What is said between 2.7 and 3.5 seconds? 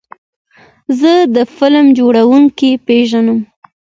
پیژنم.